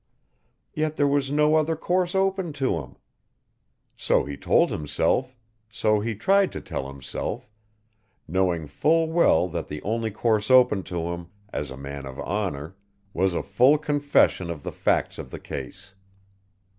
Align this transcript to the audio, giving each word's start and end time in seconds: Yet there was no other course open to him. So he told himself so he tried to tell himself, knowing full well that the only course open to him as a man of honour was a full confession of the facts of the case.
Yet 0.73 0.95
there 0.95 1.05
was 1.07 1.29
no 1.29 1.53
other 1.53 1.75
course 1.75 2.15
open 2.15 2.53
to 2.53 2.79
him. 2.79 2.95
So 3.95 4.25
he 4.25 4.35
told 4.35 4.71
himself 4.71 5.37
so 5.69 5.99
he 5.99 6.15
tried 6.15 6.51
to 6.53 6.59
tell 6.59 6.87
himself, 6.87 7.51
knowing 8.27 8.65
full 8.65 9.11
well 9.11 9.47
that 9.49 9.67
the 9.67 9.79
only 9.83 10.09
course 10.09 10.49
open 10.49 10.81
to 10.85 11.11
him 11.13 11.27
as 11.53 11.69
a 11.69 11.77
man 11.77 12.07
of 12.07 12.19
honour 12.19 12.75
was 13.13 13.35
a 13.35 13.43
full 13.43 13.77
confession 13.77 14.49
of 14.49 14.63
the 14.63 14.71
facts 14.71 15.19
of 15.19 15.29
the 15.29 15.39
case. 15.39 15.93